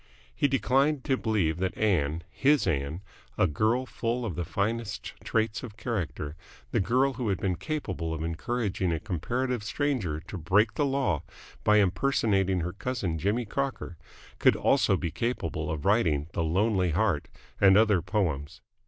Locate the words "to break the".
10.21-10.87